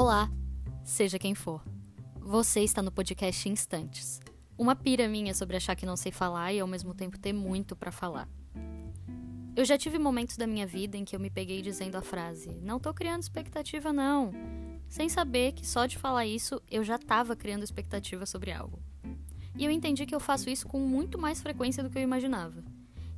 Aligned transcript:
Olá, 0.00 0.30
seja 0.84 1.18
quem 1.18 1.34
for. 1.34 1.60
Você 2.20 2.60
está 2.60 2.80
no 2.80 2.92
podcast 2.92 3.48
Instantes. 3.48 4.20
Uma 4.56 4.76
pira 4.76 5.08
minha 5.08 5.34
sobre 5.34 5.56
achar 5.56 5.74
que 5.74 5.84
não 5.84 5.96
sei 5.96 6.12
falar 6.12 6.52
e 6.52 6.60
ao 6.60 6.68
mesmo 6.68 6.94
tempo 6.94 7.18
ter 7.18 7.32
muito 7.32 7.74
para 7.74 7.90
falar. 7.90 8.28
Eu 9.56 9.64
já 9.64 9.76
tive 9.76 9.98
momentos 9.98 10.36
da 10.36 10.46
minha 10.46 10.68
vida 10.68 10.96
em 10.96 11.04
que 11.04 11.16
eu 11.16 11.18
me 11.18 11.28
peguei 11.28 11.62
dizendo 11.62 11.96
a 11.96 12.00
frase: 12.00 12.48
"Não 12.62 12.78
tô 12.78 12.94
criando 12.94 13.22
expectativa 13.22 13.92
não", 13.92 14.30
sem 14.88 15.08
saber 15.08 15.50
que 15.50 15.66
só 15.66 15.84
de 15.84 15.98
falar 15.98 16.26
isso 16.26 16.62
eu 16.70 16.84
já 16.84 16.94
estava 16.94 17.34
criando 17.34 17.64
expectativa 17.64 18.24
sobre 18.24 18.52
algo. 18.52 18.78
E 19.56 19.64
eu 19.64 19.70
entendi 19.72 20.06
que 20.06 20.14
eu 20.14 20.20
faço 20.20 20.48
isso 20.48 20.68
com 20.68 20.78
muito 20.78 21.18
mais 21.18 21.42
frequência 21.42 21.82
do 21.82 21.90
que 21.90 21.98
eu 21.98 22.02
imaginava. 22.02 22.62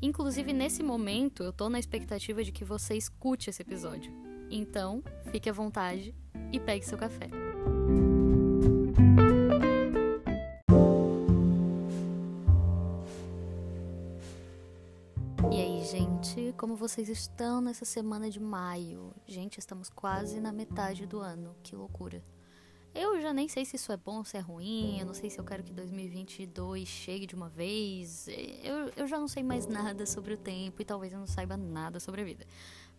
Inclusive 0.01 0.55
nesse 0.55 0.83
momento 0.83 1.43
eu 1.43 1.53
tô 1.53 1.69
na 1.69 1.79
expectativa 1.79 2.43
de 2.43 2.51
que 2.51 2.65
você 2.65 2.95
escute 2.97 3.51
esse 3.51 3.61
episódio. 3.61 4.11
Então, 4.51 5.05
fique 5.31 5.51
à 5.51 5.53
vontade 5.53 6.15
e 6.53 6.59
pegue 6.59 6.85
seu 6.85 6.99
café. 6.99 7.29
E 15.53 15.57
aí, 15.57 15.85
gente, 15.85 16.55
como 16.57 16.77
vocês 16.77 17.09
estão 17.09 17.61
nessa 17.61 17.85
semana 17.85 18.31
de 18.31 18.39
maio? 18.39 19.13
Gente, 19.27 19.59
estamos 19.59 19.89
quase 19.89 20.41
na 20.41 20.53
metade 20.53 21.07
do 21.07 21.19
ano, 21.19 21.57
que 21.63 21.75
loucura. 21.75 22.23
Eu 22.93 23.21
já 23.21 23.33
nem 23.33 23.49
sei 23.49 23.65
se 23.65 23.77
isso 23.77 23.93
é 23.93 23.97
bom 23.97 24.25
se 24.25 24.37
é 24.37 24.41
ruim, 24.41 24.99
eu 24.99 25.07
não 25.07 25.15
sei 25.15 25.31
se 25.31 25.39
eu 25.39 25.45
quero 25.45 25.63
que 25.63 25.73
2022 25.73 26.89
chegue 26.89 27.25
de 27.25 27.37
uma 27.37 27.49
vez. 27.49 28.27
Eu, 28.65 28.93
eu 28.97 29.07
já 29.07 29.19
não 29.19 29.29
sei 29.29 29.45
mais 29.45 29.67
nada 29.67 30.05
sobre 30.07 30.35
o 30.35 30.37
tempo 30.37 30.83
e 30.83 30.85
talvez 30.85 31.13
eu 31.13 31.19
não 31.21 31.27
saiba 31.27 31.57
nada 31.57 32.01
sobre 32.01 32.23
a 32.23 32.25
vida. 32.25 32.45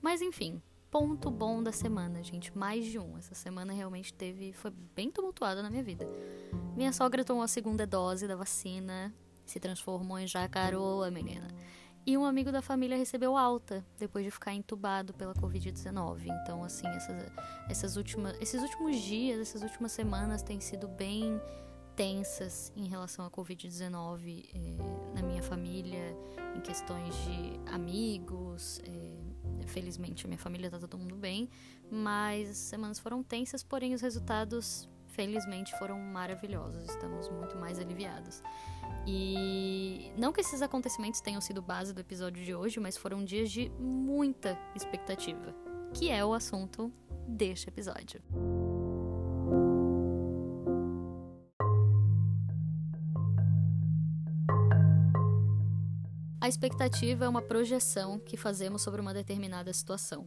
Mas 0.02 0.22
enfim, 0.22 0.62
ponto 0.91 1.31
bom 1.31 1.63
da 1.63 1.72
semana, 1.72 2.22
gente. 2.22 2.55
Mais 2.55 2.86
de 2.86 3.00
um. 3.00 3.18
Essa 3.18 3.34
semana 3.34 3.72
realmente 3.72 4.13
teve. 4.13 4.52
Foi 4.52 4.70
bem 4.94 5.09
tumultuada 5.09 5.64
na 5.64 5.70
minha 5.70 5.81
vida. 5.81 6.06
Minha 6.75 6.92
sogra 6.92 7.23
tomou 7.23 7.42
a 7.42 7.47
segunda 7.47 7.88
dose 7.88 8.28
da 8.28 8.36
vacina. 8.36 9.14
Se 9.45 9.59
transformou 9.59 10.19
em 10.19 10.28
jacaroa, 10.28 11.09
menina. 11.09 11.47
E 12.06 12.17
um 12.17 12.25
amigo 12.25 12.52
da 12.52 12.62
família 12.62 12.97
recebeu 12.97 13.38
alta 13.38 13.86
depois 13.97 14.25
de 14.25 14.31
ficar 14.31 14.53
entubado 14.53 15.14
pela 15.14 15.34
Covid-19. 15.34 16.25
Então, 16.44 16.64
assim, 16.64 16.88
essas, 16.88 17.31
essas 17.69 17.95
últimas, 17.95 18.36
esses 18.42 18.62
últimos 18.62 18.97
dias, 18.97 19.39
essas 19.39 19.62
últimas 19.62 19.92
semanas 19.92 20.44
têm 20.44 20.59
sido 20.59 20.88
bem 20.88 21.39
tensas 21.95 22.73
em 22.75 22.88
relação 22.88 23.23
à 23.25 23.30
Covid-19 23.30 24.50
eh, 24.53 24.78
na 25.14 25.22
minha 25.22 25.44
família, 25.44 26.17
em 26.56 26.62
questões 26.62 27.14
de 27.23 27.59
amigos. 27.72 28.81
Eh, 28.84 29.20
felizmente, 29.67 30.28
minha 30.28 30.38
família 30.38 30.70
tá 30.70 30.80
todo 30.80 30.98
mundo 30.98 31.16
bem, 31.16 31.50
mas 31.90 32.50
as 32.50 32.58
semanas 32.58 33.00
foram 33.00 33.23
tensas, 33.23 33.64
porém 33.64 33.94
os 33.94 34.02
resultados, 34.02 34.90
felizmente, 35.08 35.78
foram 35.78 36.00
maravilhosos. 36.00 36.90
Estamos 36.90 37.30
muito 37.30 37.58
mais 37.58 37.80
aliviados. 37.80 38.42
E 39.06 40.12
não 40.18 40.31
que 40.31 40.42
esses 40.42 40.62
acontecimentos 40.62 41.22
tenham 41.22 41.42
sido 41.42 41.62
base 41.62 41.94
do 41.94 42.02
episódio 42.02 42.44
de 42.44 42.53
hoje, 42.53 42.80
mas 42.80 42.98
foram 42.98 43.23
dias 43.23 43.52
de 43.52 43.70
muita 43.80 44.58
expectativa, 44.76 45.56
que 45.94 46.09
é 46.09 46.23
o 46.23 46.34
assunto 46.34 46.92
deste 47.28 47.68
episódio. 47.68 48.22
Expectativa 56.52 57.25
é 57.25 57.30
uma 57.30 57.41
projeção 57.41 58.19
que 58.19 58.38
fazemos 58.38 58.81
sobre 58.81 59.02
uma 59.02 59.13
determinada 59.13 59.73
situação. 59.73 60.25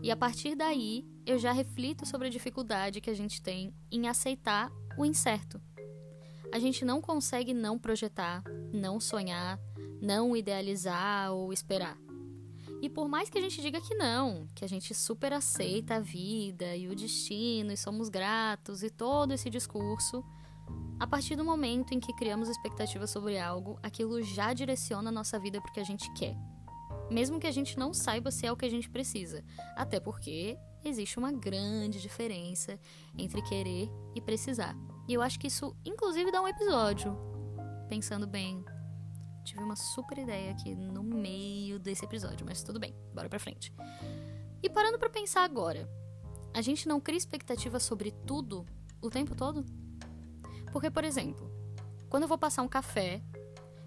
E 0.00 0.10
a 0.10 0.16
partir 0.16 0.54
daí, 0.54 1.04
eu 1.26 1.38
já 1.38 1.50
reflito 1.50 2.06
sobre 2.06 2.28
a 2.28 2.30
dificuldade 2.30 3.00
que 3.00 3.10
a 3.10 3.14
gente 3.14 3.42
tem 3.42 3.74
em 3.90 4.08
aceitar 4.08 4.70
o 4.96 5.04
incerto. 5.04 5.60
A 6.52 6.58
gente 6.58 6.84
não 6.84 7.00
consegue 7.00 7.52
não 7.52 7.78
projetar, 7.78 8.42
não 8.72 9.00
sonhar, 9.00 9.58
não 10.00 10.36
idealizar 10.36 11.32
ou 11.32 11.52
esperar. 11.52 11.98
E 12.80 12.88
por 12.88 13.08
mais 13.08 13.28
que 13.28 13.36
a 13.36 13.40
gente 13.40 13.60
diga 13.60 13.80
que 13.80 13.96
não, 13.96 14.46
que 14.54 14.64
a 14.64 14.68
gente 14.68 14.94
super 14.94 15.32
aceita 15.32 15.96
a 15.96 16.00
vida 16.00 16.76
e 16.76 16.86
o 16.86 16.94
destino 16.94 17.72
e 17.72 17.76
somos 17.76 18.08
gratos 18.08 18.84
e 18.84 18.90
todo 18.90 19.32
esse 19.32 19.50
discurso, 19.50 20.24
a 21.00 21.06
partir 21.06 21.36
do 21.36 21.44
momento 21.44 21.94
em 21.94 22.00
que 22.00 22.12
criamos 22.12 22.48
expectativas 22.48 23.10
sobre 23.10 23.38
algo, 23.38 23.78
aquilo 23.82 24.20
já 24.22 24.52
direciona 24.52 25.10
a 25.10 25.12
nossa 25.12 25.38
vida 25.38 25.60
para 25.60 25.70
o 25.70 25.72
que 25.72 25.80
a 25.80 25.84
gente 25.84 26.12
quer. 26.12 26.36
Mesmo 27.08 27.38
que 27.38 27.46
a 27.46 27.52
gente 27.52 27.78
não 27.78 27.94
saiba 27.94 28.30
se 28.30 28.46
é 28.46 28.52
o 28.52 28.56
que 28.56 28.66
a 28.66 28.70
gente 28.70 28.90
precisa. 28.90 29.44
Até 29.76 30.00
porque 30.00 30.58
existe 30.84 31.18
uma 31.18 31.30
grande 31.30 32.00
diferença 32.00 32.78
entre 33.16 33.40
querer 33.42 33.88
e 34.14 34.20
precisar. 34.20 34.76
E 35.06 35.14
eu 35.14 35.22
acho 35.22 35.38
que 35.38 35.46
isso, 35.46 35.74
inclusive, 35.84 36.32
dá 36.32 36.42
um 36.42 36.48
episódio. 36.48 37.16
Pensando 37.88 38.26
bem. 38.26 38.64
Tive 39.44 39.62
uma 39.62 39.76
super 39.76 40.18
ideia 40.18 40.50
aqui 40.50 40.74
no 40.74 41.02
meio 41.02 41.78
desse 41.78 42.04
episódio, 42.04 42.44
mas 42.44 42.62
tudo 42.62 42.78
bem, 42.78 42.94
bora 43.14 43.28
pra 43.28 43.38
frente. 43.38 43.72
E 44.62 44.68
parando 44.68 44.98
para 44.98 45.08
pensar 45.08 45.44
agora, 45.44 45.88
a 46.52 46.60
gente 46.60 46.88
não 46.88 47.00
cria 47.00 47.16
expectativa 47.16 47.78
sobre 47.78 48.10
tudo 48.26 48.66
o 49.00 49.08
tempo 49.08 49.34
todo? 49.34 49.64
Porque, 50.72 50.90
por 50.90 51.04
exemplo, 51.04 51.50
quando 52.08 52.24
eu 52.24 52.28
vou 52.28 52.38
passar 52.38 52.62
um 52.62 52.68
café, 52.68 53.22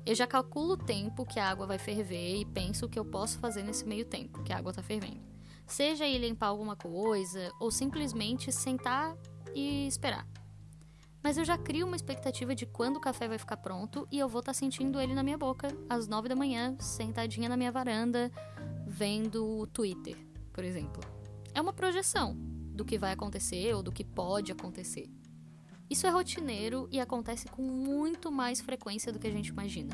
eu 0.05 0.15
já 0.15 0.25
calculo 0.25 0.73
o 0.73 0.77
tempo 0.77 1.25
que 1.25 1.39
a 1.39 1.49
água 1.49 1.67
vai 1.67 1.77
ferver 1.77 2.37
e 2.37 2.45
penso 2.45 2.85
o 2.85 2.89
que 2.89 2.97
eu 2.97 3.05
posso 3.05 3.39
fazer 3.39 3.63
nesse 3.63 3.85
meio 3.87 4.05
tempo 4.05 4.43
que 4.43 4.51
a 4.51 4.57
água 4.57 4.71
está 4.71 4.81
fervendo. 4.81 5.21
Seja 5.67 6.05
ir 6.05 6.17
limpar 6.17 6.47
alguma 6.47 6.75
coisa 6.75 7.51
ou 7.59 7.71
simplesmente 7.71 8.51
sentar 8.51 9.15
e 9.53 9.87
esperar. 9.87 10.27
Mas 11.23 11.37
eu 11.37 11.45
já 11.45 11.57
crio 11.57 11.85
uma 11.85 11.95
expectativa 11.95 12.55
de 12.55 12.65
quando 12.65 12.97
o 12.97 12.99
café 12.99 13.27
vai 13.27 13.37
ficar 13.37 13.57
pronto 13.57 14.07
e 14.11 14.17
eu 14.17 14.27
vou 14.27 14.39
estar 14.39 14.53
tá 14.53 14.57
sentindo 14.57 14.99
ele 14.99 15.13
na 15.13 15.21
minha 15.21 15.37
boca 15.37 15.67
às 15.87 16.07
nove 16.07 16.27
da 16.27 16.35
manhã, 16.35 16.75
sentadinha 16.79 17.47
na 17.47 17.55
minha 17.55 17.71
varanda, 17.71 18.31
vendo 18.87 19.59
o 19.59 19.67
Twitter, 19.67 20.17
por 20.51 20.63
exemplo. 20.63 21.01
É 21.53 21.61
uma 21.61 21.73
projeção 21.73 22.35
do 22.35 22.83
que 22.83 22.97
vai 22.97 23.11
acontecer 23.11 23.73
ou 23.75 23.83
do 23.83 23.91
que 23.91 24.03
pode 24.03 24.51
acontecer. 24.51 25.09
Isso 25.91 26.07
é 26.07 26.09
rotineiro 26.09 26.87
e 26.89 27.01
acontece 27.01 27.49
com 27.49 27.61
muito 27.61 28.31
mais 28.31 28.61
frequência 28.61 29.11
do 29.11 29.19
que 29.19 29.27
a 29.27 29.31
gente 29.31 29.49
imagina. 29.49 29.93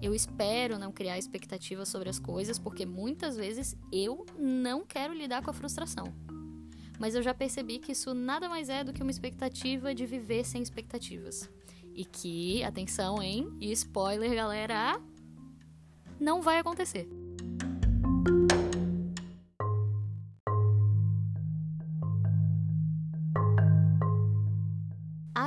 Eu 0.00 0.14
espero 0.14 0.78
não 0.78 0.92
criar 0.92 1.18
expectativas 1.18 1.88
sobre 1.88 2.08
as 2.08 2.20
coisas 2.20 2.60
porque 2.60 2.86
muitas 2.86 3.36
vezes 3.36 3.76
eu 3.90 4.24
não 4.38 4.86
quero 4.86 5.12
lidar 5.12 5.42
com 5.42 5.50
a 5.50 5.52
frustração. 5.52 6.14
Mas 6.96 7.16
eu 7.16 7.24
já 7.24 7.34
percebi 7.34 7.80
que 7.80 7.90
isso 7.90 8.14
nada 8.14 8.48
mais 8.48 8.68
é 8.68 8.84
do 8.84 8.92
que 8.92 9.02
uma 9.02 9.10
expectativa 9.10 9.92
de 9.92 10.06
viver 10.06 10.44
sem 10.44 10.62
expectativas. 10.62 11.50
E 11.92 12.04
que, 12.04 12.62
atenção, 12.62 13.20
hein? 13.20 13.52
E 13.60 13.72
spoiler, 13.72 14.32
galera, 14.32 15.02
não 16.20 16.40
vai 16.40 16.60
acontecer. 16.60 17.08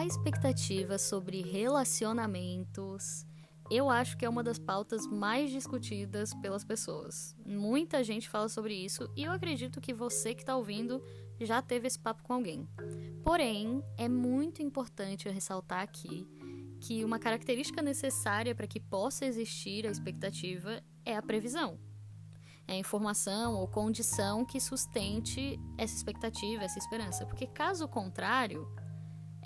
Expectativa 0.08 0.98
sobre 0.98 1.42
relacionamentos, 1.42 3.26
eu 3.70 3.90
acho 3.90 4.18
que 4.18 4.24
é 4.24 4.30
uma 4.30 4.42
das 4.42 4.58
pautas 4.58 5.06
mais 5.06 5.52
discutidas 5.52 6.34
pelas 6.36 6.64
pessoas. 6.64 7.36
Muita 7.46 8.02
gente 8.04 8.30
fala 8.30 8.48
sobre 8.48 8.74
isso 8.74 9.12
e 9.16 9.26
eu 9.26 9.32
acredito 9.34 9.82
que 9.82 9.94
você 9.94 10.34
que 10.34 10.42
está 10.42 10.56
ouvindo 10.56 11.04
já 11.42 11.62
teve 11.62 11.88
esse 11.88 12.00
papo 12.00 12.24
com 12.24 12.34
alguém. 12.34 12.66
Porém, 13.22 13.84
é 13.98 14.08
muito 14.08 14.64
importante 14.64 15.28
eu 15.28 15.34
ressaltar 15.34 15.82
aqui 15.82 16.26
que 16.80 17.04
uma 17.04 17.20
característica 17.20 17.82
necessária 17.82 18.56
para 18.56 18.68
que 18.68 18.80
possa 18.80 19.26
existir 19.26 19.86
a 19.86 19.92
expectativa 19.92 20.82
é 21.04 21.18
a 21.18 21.22
previsão. 21.22 21.78
É 22.66 22.74
a 22.74 22.78
informação 22.78 23.56
ou 23.56 23.68
condição 23.68 24.46
que 24.46 24.60
sustente 24.60 25.60
essa 25.78 25.96
expectativa, 25.96 26.64
essa 26.64 26.80
esperança. 26.80 27.26
Porque 27.26 27.48
caso 27.48 27.88
contrário, 27.88 28.68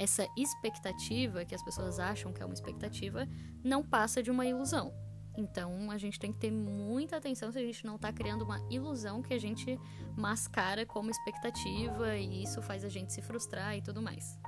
essa 0.02 0.28
expectativa, 0.36 1.46
que 1.46 1.54
as 1.54 1.64
pessoas 1.64 2.00
acham 2.00 2.34
que 2.34 2.42
é 2.42 2.46
uma 2.46 2.56
expectativa, 2.56 3.28
não 3.64 3.84
passa 3.84 4.24
de 4.24 4.32
uma 4.32 4.48
ilusão. 4.48 4.92
Então 5.38 5.92
a 5.92 5.98
gente 5.98 6.20
tem 6.20 6.34
que 6.34 6.40
ter 6.40 6.52
muita 6.52 7.18
atenção 7.18 7.52
se 7.52 7.60
a 7.60 7.62
gente 7.62 7.86
não 7.86 7.98
está 7.98 8.12
criando 8.12 8.42
uma 8.42 8.60
ilusão 8.70 9.22
que 9.22 9.32
a 9.32 9.40
gente 9.40 9.80
mascara 10.18 10.88
como 10.88 11.12
expectativa 11.12 12.18
e 12.18 12.42
isso 12.44 12.64
faz 12.64 12.84
a 12.84 12.90
gente 12.90 13.14
se 13.14 13.22
frustrar 13.22 13.78
e 13.78 13.82
tudo 13.82 14.02
mais. 14.02 14.40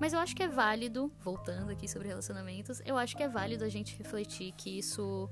Mas 0.00 0.12
eu 0.12 0.18
acho 0.18 0.34
que 0.34 0.42
é 0.42 0.48
válido, 0.48 1.12
voltando 1.20 1.70
aqui 1.70 1.86
sobre 1.86 2.08
relacionamentos, 2.08 2.82
eu 2.84 2.96
acho 2.96 3.16
que 3.16 3.22
é 3.22 3.28
válido 3.28 3.64
a 3.64 3.68
gente 3.68 3.96
refletir 3.96 4.52
que 4.52 4.78
isso. 4.78 5.30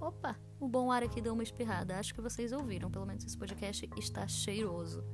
Opa, 0.00 0.36
o 0.60 0.68
bom 0.68 0.92
ar 0.92 1.02
aqui 1.02 1.20
deu 1.20 1.32
uma 1.32 1.42
espirrada. 1.42 1.98
Acho 1.98 2.14
que 2.14 2.20
vocês 2.20 2.52
ouviram, 2.52 2.90
pelo 2.90 3.06
menos 3.06 3.24
esse 3.24 3.36
podcast 3.36 3.88
está 3.96 4.28
cheiroso. 4.28 5.04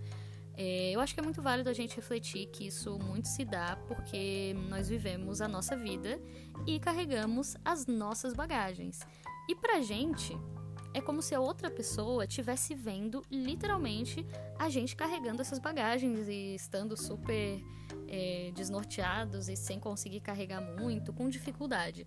É, 0.60 0.90
eu 0.90 0.98
acho 0.98 1.14
que 1.14 1.20
é 1.20 1.22
muito 1.22 1.40
válido 1.40 1.70
a 1.70 1.72
gente 1.72 1.94
refletir 1.94 2.48
que 2.48 2.66
isso 2.66 2.98
muito 2.98 3.28
se 3.28 3.44
dá 3.44 3.78
porque 3.86 4.56
nós 4.68 4.88
vivemos 4.88 5.40
a 5.40 5.46
nossa 5.46 5.76
vida 5.76 6.20
e 6.66 6.80
carregamos 6.80 7.56
as 7.64 7.86
nossas 7.86 8.34
bagagens. 8.34 8.98
E 9.48 9.54
pra 9.54 9.80
gente, 9.80 10.36
é 10.92 11.00
como 11.00 11.22
se 11.22 11.32
a 11.32 11.40
outra 11.40 11.70
pessoa 11.70 12.26
tivesse 12.26 12.74
vendo 12.74 13.22
literalmente 13.30 14.26
a 14.58 14.68
gente 14.68 14.96
carregando 14.96 15.40
essas 15.40 15.60
bagagens 15.60 16.26
e 16.28 16.56
estando 16.56 16.96
super 16.96 17.62
é, 18.08 18.50
desnorteados 18.52 19.48
e 19.48 19.54
sem 19.54 19.78
conseguir 19.78 20.20
carregar 20.20 20.60
muito, 20.60 21.12
com 21.12 21.28
dificuldade. 21.28 22.04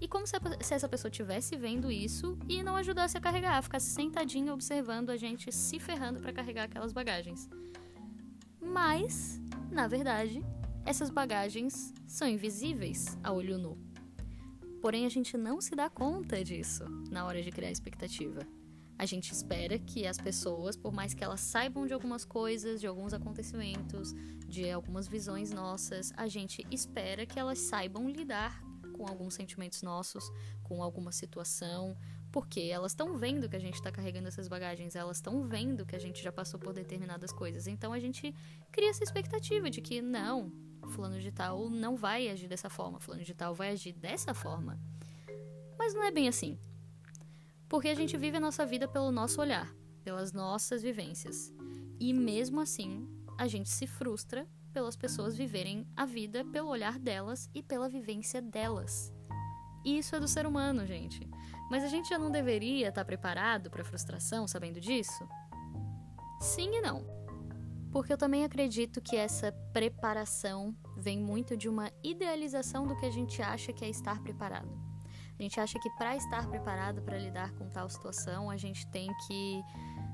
E 0.00 0.06
como 0.06 0.24
se, 0.24 0.36
a, 0.36 0.40
se 0.62 0.72
essa 0.72 0.88
pessoa 0.88 1.10
tivesse 1.10 1.56
vendo 1.56 1.90
isso 1.90 2.38
e 2.48 2.62
não 2.62 2.76
ajudasse 2.76 3.18
a 3.18 3.20
carregar, 3.20 3.60
ficasse 3.60 3.90
sentadinha 3.90 4.54
observando 4.54 5.10
a 5.10 5.16
gente 5.16 5.50
se 5.50 5.80
ferrando 5.80 6.20
para 6.20 6.32
carregar 6.32 6.64
aquelas 6.64 6.92
bagagens. 6.92 7.48
Mas, 8.70 9.40
na 9.70 9.88
verdade, 9.88 10.44
essas 10.84 11.10
bagagens 11.10 11.92
são 12.06 12.28
invisíveis 12.28 13.18
a 13.22 13.32
olho 13.32 13.58
nu. 13.58 13.78
Porém, 14.80 15.04
a 15.04 15.08
gente 15.08 15.36
não 15.36 15.60
se 15.60 15.74
dá 15.74 15.90
conta 15.90 16.42
disso 16.44 16.84
na 17.10 17.24
hora 17.24 17.42
de 17.42 17.50
criar 17.50 17.70
expectativa. 17.70 18.46
A 18.98 19.06
gente 19.06 19.32
espera 19.32 19.78
que 19.78 20.06
as 20.06 20.18
pessoas, 20.18 20.76
por 20.76 20.92
mais 20.92 21.14
que 21.14 21.22
elas 21.22 21.40
saibam 21.40 21.86
de 21.86 21.92
algumas 21.92 22.24
coisas, 22.24 22.80
de 22.80 22.86
alguns 22.86 23.12
acontecimentos, 23.12 24.12
de 24.46 24.70
algumas 24.70 25.06
visões 25.06 25.52
nossas, 25.52 26.12
a 26.16 26.26
gente 26.26 26.66
espera 26.70 27.24
que 27.24 27.38
elas 27.38 27.58
saibam 27.58 28.08
lidar 28.08 28.60
com 28.96 29.06
alguns 29.06 29.34
sentimentos 29.34 29.82
nossos, 29.82 30.24
com 30.64 30.82
alguma 30.82 31.12
situação, 31.12 31.96
porque 32.30 32.60
elas 32.60 32.92
estão 32.92 33.16
vendo 33.16 33.48
que 33.48 33.56
a 33.56 33.60
gente 33.60 33.74
está 33.74 33.90
carregando 33.90 34.28
essas 34.28 34.48
bagagens, 34.48 34.94
elas 34.94 35.16
estão 35.16 35.42
vendo 35.42 35.86
que 35.86 35.96
a 35.96 35.98
gente 35.98 36.22
já 36.22 36.30
passou 36.30 36.58
por 36.60 36.72
determinadas 36.72 37.32
coisas. 37.32 37.66
Então 37.66 37.92
a 37.92 37.98
gente 37.98 38.34
cria 38.70 38.90
essa 38.90 39.04
expectativa 39.04 39.70
de 39.70 39.80
que 39.80 40.02
não, 40.02 40.52
fulano 40.90 41.18
de 41.18 41.32
tal 41.32 41.68
não 41.68 41.96
vai 41.96 42.28
agir 42.28 42.48
dessa 42.48 42.68
forma, 42.68 43.00
fulano 43.00 43.24
de 43.24 43.34
tal 43.34 43.54
vai 43.54 43.70
agir 43.70 43.92
dessa 43.92 44.34
forma. 44.34 44.78
Mas 45.78 45.94
não 45.94 46.02
é 46.02 46.10
bem 46.10 46.28
assim. 46.28 46.58
Porque 47.68 47.88
a 47.88 47.94
gente 47.94 48.16
vive 48.16 48.36
a 48.36 48.40
nossa 48.40 48.64
vida 48.64 48.88
pelo 48.88 49.12
nosso 49.12 49.40
olhar, 49.40 49.72
pelas 50.02 50.32
nossas 50.32 50.82
vivências. 50.82 51.52
E 52.00 52.12
mesmo 52.12 52.60
assim, 52.60 53.06
a 53.36 53.46
gente 53.46 53.68
se 53.68 53.86
frustra 53.86 54.46
pelas 54.72 54.96
pessoas 54.96 55.36
viverem 55.36 55.86
a 55.96 56.04
vida 56.04 56.44
pelo 56.46 56.68
olhar 56.68 56.98
delas 56.98 57.48
e 57.54 57.62
pela 57.62 57.88
vivência 57.88 58.40
delas. 58.40 59.12
Isso 59.84 60.16
é 60.16 60.20
do 60.20 60.28
ser 60.28 60.46
humano, 60.46 60.86
gente. 60.86 61.28
Mas 61.70 61.84
a 61.84 61.88
gente 61.88 62.08
já 62.08 62.18
não 62.18 62.30
deveria 62.30 62.88
estar 62.88 63.04
preparado 63.04 63.70
para 63.70 63.84
frustração 63.84 64.48
sabendo 64.48 64.80
disso? 64.80 65.28
Sim 66.40 66.76
e 66.76 66.80
não. 66.80 67.04
Porque 67.90 68.12
eu 68.12 68.18
também 68.18 68.44
acredito 68.44 69.00
que 69.00 69.16
essa 69.16 69.52
preparação 69.72 70.74
vem 70.96 71.18
muito 71.18 71.56
de 71.56 71.68
uma 71.68 71.90
idealização 72.02 72.86
do 72.86 72.96
que 72.96 73.06
a 73.06 73.10
gente 73.10 73.40
acha 73.40 73.72
que 73.72 73.84
é 73.84 73.88
estar 73.88 74.20
preparado. 74.22 74.88
A 75.38 75.42
gente 75.42 75.60
acha 75.60 75.78
que 75.78 75.88
para 75.90 76.16
estar 76.16 76.48
preparado 76.48 77.00
para 77.02 77.16
lidar 77.16 77.52
com 77.52 77.68
tal 77.68 77.88
situação, 77.88 78.50
a 78.50 78.56
gente 78.56 78.86
tem 78.88 79.08
que, 79.26 79.62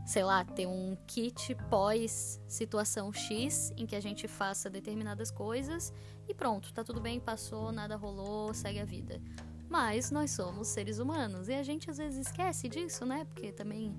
sei 0.04 0.22
lá, 0.22 0.44
ter 0.44 0.66
um 0.66 0.96
kit 1.06 1.54
pós 1.70 2.40
situação 2.46 3.10
X 3.12 3.72
em 3.76 3.86
que 3.86 3.96
a 3.96 4.00
gente 4.00 4.28
faça 4.28 4.68
determinadas 4.68 5.30
coisas 5.30 5.92
e 6.28 6.34
pronto, 6.34 6.72
tá 6.74 6.84
tudo 6.84 7.00
bem, 7.00 7.18
passou, 7.18 7.72
nada 7.72 7.96
rolou, 7.96 8.52
segue 8.52 8.80
a 8.80 8.84
vida. 8.84 9.20
Mas 9.68 10.10
nós 10.10 10.30
somos 10.30 10.68
seres 10.68 10.98
humanos 10.98 11.48
e 11.48 11.54
a 11.54 11.62
gente 11.62 11.90
às 11.90 11.98
vezes 11.98 12.26
esquece 12.26 12.68
disso, 12.68 13.04
né? 13.04 13.24
Porque 13.24 13.52
também 13.52 13.96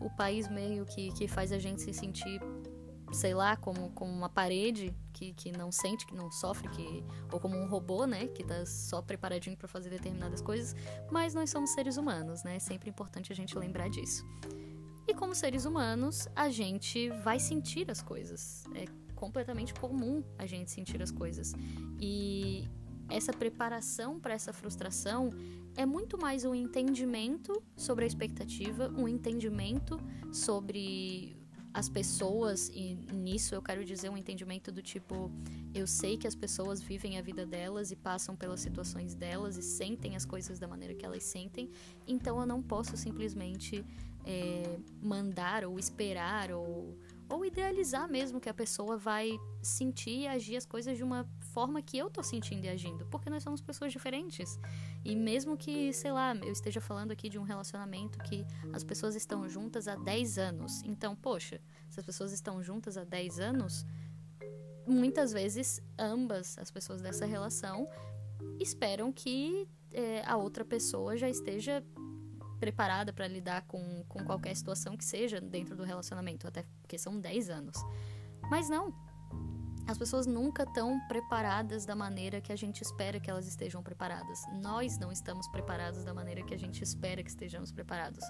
o 0.00 0.10
país 0.10 0.48
meio 0.48 0.84
que, 0.84 1.12
que 1.12 1.26
faz 1.28 1.52
a 1.52 1.58
gente 1.58 1.80
se 1.80 1.92
sentir 1.92 2.40
sei 3.14 3.32
lá, 3.32 3.56
como, 3.56 3.90
como 3.90 4.12
uma 4.12 4.28
parede 4.28 4.94
que, 5.12 5.32
que 5.32 5.52
não 5.52 5.70
sente, 5.70 6.06
que 6.06 6.14
não 6.14 6.30
sofre, 6.30 6.68
que 6.68 7.04
ou 7.32 7.38
como 7.38 7.56
um 7.56 7.66
robô, 7.66 8.06
né, 8.06 8.26
que 8.26 8.42
tá 8.42 8.66
só 8.66 9.00
preparadinho 9.00 9.56
para 9.56 9.68
fazer 9.68 9.88
determinadas 9.88 10.40
coisas, 10.40 10.74
mas 11.10 11.34
nós 11.34 11.50
somos 11.50 11.70
seres 11.70 11.96
humanos, 11.96 12.42
né? 12.42 12.56
É 12.56 12.58
sempre 12.58 12.90
importante 12.90 13.32
a 13.32 13.36
gente 13.36 13.56
lembrar 13.56 13.88
disso. 13.88 14.26
E 15.06 15.14
como 15.14 15.34
seres 15.34 15.64
humanos, 15.64 16.26
a 16.34 16.48
gente 16.48 17.10
vai 17.22 17.38
sentir 17.38 17.90
as 17.90 18.02
coisas. 18.02 18.64
É 18.74 18.86
completamente 19.14 19.74
comum 19.74 20.24
a 20.38 20.46
gente 20.46 20.70
sentir 20.70 21.02
as 21.02 21.10
coisas. 21.10 21.52
E 22.00 22.68
essa 23.08 23.32
preparação 23.32 24.18
para 24.18 24.34
essa 24.34 24.52
frustração 24.52 25.30
é 25.76 25.84
muito 25.84 26.16
mais 26.18 26.44
um 26.44 26.54
entendimento 26.54 27.62
sobre 27.76 28.04
a 28.04 28.06
expectativa, 28.06 28.88
um 28.96 29.08
entendimento 29.08 29.98
sobre 30.32 31.36
as 31.72 31.88
pessoas, 31.88 32.68
e 32.68 32.94
nisso 33.12 33.52
eu 33.52 33.60
quero 33.60 33.84
dizer 33.84 34.08
um 34.08 34.16
entendimento 34.16 34.70
do 34.70 34.80
tipo: 34.80 35.30
eu 35.74 35.88
sei 35.88 36.16
que 36.16 36.26
as 36.26 36.34
pessoas 36.34 36.80
vivem 36.80 37.18
a 37.18 37.22
vida 37.22 37.44
delas 37.44 37.90
e 37.90 37.96
passam 37.96 38.36
pelas 38.36 38.60
situações 38.60 39.14
delas 39.16 39.56
e 39.56 39.62
sentem 39.62 40.14
as 40.14 40.24
coisas 40.24 40.60
da 40.60 40.68
maneira 40.68 40.94
que 40.94 41.04
elas 41.04 41.24
sentem, 41.24 41.68
então 42.06 42.38
eu 42.38 42.46
não 42.46 42.62
posso 42.62 42.96
simplesmente 42.96 43.84
é, 44.24 44.78
mandar 45.02 45.64
ou 45.64 45.76
esperar 45.78 46.52
ou 46.52 46.96
ou 47.28 47.44
idealizar 47.44 48.08
mesmo 48.08 48.38
que 48.38 48.48
a 48.48 48.54
pessoa 48.54 48.96
vai 48.96 49.30
sentir 49.62 50.20
e 50.20 50.26
agir 50.26 50.56
as 50.56 50.66
coisas 50.66 50.96
de 50.96 51.02
uma 51.02 51.28
forma 51.54 51.80
que 51.80 51.96
eu 51.96 52.10
tô 52.10 52.20
sentindo 52.20 52.64
e 52.64 52.68
agindo, 52.68 53.06
porque 53.06 53.30
nós 53.30 53.44
somos 53.44 53.60
pessoas 53.60 53.92
diferentes. 53.92 54.58
E 55.04 55.14
mesmo 55.14 55.56
que, 55.56 55.92
sei 55.92 56.10
lá, 56.10 56.34
eu 56.34 56.52
esteja 56.52 56.80
falando 56.80 57.12
aqui 57.12 57.28
de 57.28 57.38
um 57.38 57.44
relacionamento 57.44 58.18
que 58.18 58.44
as 58.72 58.82
pessoas 58.82 59.14
estão 59.14 59.48
juntas 59.48 59.86
há 59.86 59.94
10 59.94 60.38
anos. 60.38 60.82
Então, 60.84 61.14
poxa, 61.14 61.60
se 61.88 62.00
as 62.00 62.04
pessoas 62.04 62.32
estão 62.32 62.60
juntas 62.60 62.96
há 62.96 63.04
10 63.04 63.38
anos, 63.38 63.86
muitas 64.84 65.32
vezes 65.32 65.80
ambas 65.96 66.58
as 66.58 66.72
pessoas 66.72 67.00
dessa 67.00 67.24
relação 67.24 67.88
esperam 68.58 69.12
que 69.12 69.68
é, 69.92 70.24
a 70.26 70.36
outra 70.36 70.64
pessoa 70.64 71.16
já 71.16 71.28
esteja 71.28 71.84
preparada 72.58 73.12
para 73.12 73.28
lidar 73.28 73.62
com, 73.62 74.04
com 74.08 74.24
qualquer 74.24 74.56
situação 74.56 74.96
que 74.96 75.04
seja 75.04 75.40
dentro 75.40 75.76
do 75.76 75.84
relacionamento, 75.84 76.48
até 76.48 76.64
porque 76.82 76.98
são 76.98 77.20
10 77.20 77.48
anos. 77.48 77.76
Mas 78.50 78.68
não. 78.68 79.03
As 79.86 79.98
pessoas 79.98 80.26
nunca 80.26 80.62
estão 80.62 80.98
preparadas 81.08 81.84
da 81.84 81.94
maneira 81.94 82.40
que 82.40 82.50
a 82.50 82.56
gente 82.56 82.80
espera 82.80 83.20
que 83.20 83.30
elas 83.30 83.46
estejam 83.46 83.82
preparadas. 83.82 84.40
Nós 84.62 84.98
não 84.98 85.12
estamos 85.12 85.46
preparados 85.48 86.04
da 86.04 86.14
maneira 86.14 86.42
que 86.42 86.54
a 86.54 86.58
gente 86.58 86.82
espera 86.82 87.22
que 87.22 87.28
estejamos 87.28 87.70
preparados. 87.70 88.24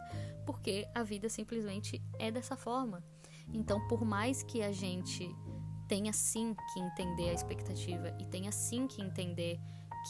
Porque 0.44 0.86
a 0.92 1.04
vida 1.04 1.28
simplesmente 1.28 2.02
é 2.18 2.30
dessa 2.30 2.56
forma. 2.56 3.04
Então, 3.52 3.86
por 3.86 4.04
mais 4.04 4.42
que 4.42 4.62
a 4.62 4.72
gente 4.72 5.28
tenha 5.86 6.12
sim 6.12 6.56
que 6.72 6.80
entender 6.80 7.30
a 7.30 7.34
expectativa 7.34 8.16
e 8.18 8.26
tenha 8.26 8.50
sim 8.50 8.88
que 8.88 9.00
entender 9.00 9.60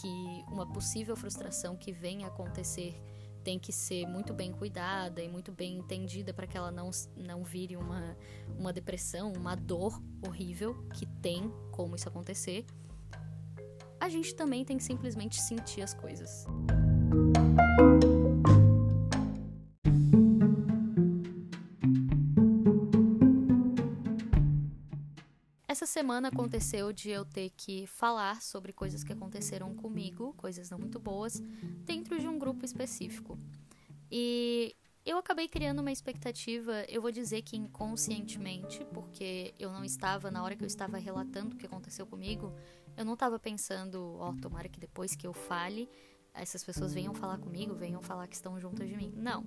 que 0.01 0.45
uma 0.49 0.67
possível 0.67 1.15
frustração 1.15 1.77
que 1.77 1.93
venha 1.93 2.27
a 2.27 2.31
acontecer 2.31 3.01
tem 3.45 3.59
que 3.59 3.73
ser 3.73 4.07
muito 4.07 4.33
bem 4.33 4.51
cuidada 4.51 5.23
e 5.23 5.29
muito 5.29 5.53
bem 5.53 5.77
entendida 5.77 6.33
para 6.33 6.47
que 6.47 6.57
ela 6.57 6.73
não, 6.73 6.91
não 7.15 7.45
vire 7.45 7.77
uma, 7.77 8.17
uma 8.59 8.73
depressão, 8.73 9.33
uma 9.35 9.55
dor 9.55 10.03
horrível 10.27 10.75
que 10.95 11.05
tem 11.21 11.53
como 11.71 11.95
isso 11.95 12.09
acontecer, 12.09 12.65
a 14.01 14.09
gente 14.09 14.35
também 14.35 14.65
tem 14.65 14.79
que 14.79 14.85
simplesmente 14.85 15.41
sentir 15.41 15.83
as 15.83 15.93
coisas. 15.93 16.47
Semana 26.05 26.29
aconteceu 26.29 26.93
de 26.93 27.09
eu 27.09 27.25
ter 27.25 27.49
que 27.57 27.87
falar 27.87 28.43
sobre 28.43 28.75
coisas 28.75 29.03
que 29.03 29.11
aconteceram 29.11 29.75
comigo, 29.75 30.35
coisas 30.37 30.69
não 30.69 30.79
muito 30.79 31.01
boas, 31.01 31.41
dentro 31.87 32.21
de 32.21 32.29
um 32.29 32.39
grupo 32.39 32.63
específico. 32.63 33.39
E 34.11 34.77
eu 35.03 35.17
acabei 35.17 35.49
criando 35.49 35.79
uma 35.79 35.91
expectativa, 35.91 36.85
eu 36.91 37.01
vou 37.01 37.11
dizer 37.11 37.41
que 37.41 37.57
inconscientemente, 37.57 38.85
porque 38.93 39.55
eu 39.59 39.73
não 39.73 39.83
estava, 39.83 40.31
na 40.31 40.45
hora 40.45 40.55
que 40.55 40.63
eu 40.63 40.67
estava 40.67 40.99
relatando 40.99 41.55
o 41.55 41.59
que 41.59 41.65
aconteceu 41.65 42.07
comigo, 42.07 42.53
eu 42.99 43.05
não 43.07 43.15
estava 43.15 43.39
pensando, 43.39 44.19
ó, 44.19 44.29
oh, 44.29 44.35
tomara 44.39 44.69
que 44.69 44.79
depois 44.79 45.17
que 45.17 45.27
eu 45.27 45.33
fale, 45.33 45.89
essas 46.35 46.65
pessoas 46.65 46.93
venham 46.93 47.15
falar 47.15 47.39
comigo, 47.39 47.75
venham 47.75 48.03
falar 48.03 48.27
que 48.27 48.35
estão 48.35 48.59
juntas 48.59 48.89
de 48.89 48.97
mim. 48.97 49.13
Não. 49.17 49.47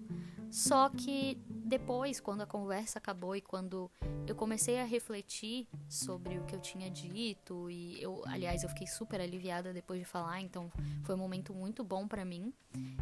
Só 0.50 0.90
que 0.90 1.38
depois, 1.50 2.20
quando 2.22 2.42
a 2.42 2.46
conversa 2.46 2.98
acabou 2.98 3.36
e 3.36 3.42
quando 3.42 3.92
eu 4.26 4.36
comecei 4.36 4.80
a 4.80 4.86
refletir 4.86 5.68
sobre 5.90 6.38
o 6.40 6.46
que 6.46 6.56
eu 6.56 6.60
tinha 6.60 6.90
dito 6.90 7.70
e 7.70 8.02
eu, 8.02 8.24
aliás, 8.26 8.64
eu 8.64 8.70
fiquei 8.70 8.88
super 8.88 9.20
aliviada 9.20 9.74
depois 9.74 10.00
de 10.00 10.06
falar, 10.06 10.42
então 10.42 10.72
foi 11.04 11.16
um 11.16 11.18
momento 11.18 11.54
muito 11.54 11.84
bom 11.84 12.08
para 12.08 12.24
mim. 12.24 12.54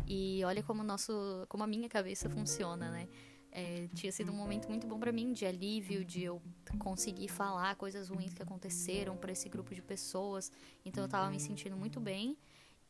E 0.07 0.43
olha 0.43 0.63
como 0.63 0.83
nosso, 0.83 1.45
como 1.47 1.63
a 1.63 1.67
minha 1.67 1.87
cabeça 1.87 2.29
funciona, 2.29 2.89
né? 2.89 3.07
É, 3.51 3.87
tinha 3.93 4.11
sido 4.11 4.33
um 4.33 4.35
momento 4.35 4.67
muito 4.67 4.85
bom 4.85 4.99
para 4.99 5.13
mim 5.13 5.31
de 5.31 5.45
alívio, 5.45 6.03
de 6.03 6.23
eu 6.23 6.41
conseguir 6.77 7.29
falar 7.29 7.73
coisas 7.75 8.09
ruins 8.09 8.33
que 8.33 8.43
aconteceram 8.43 9.15
para 9.15 9.31
esse 9.31 9.47
grupo 9.47 9.73
de 9.73 9.81
pessoas. 9.81 10.51
Então 10.83 11.03
eu 11.03 11.07
tava 11.07 11.29
me 11.29 11.39
sentindo 11.39 11.77
muito 11.77 11.99
bem. 12.01 12.37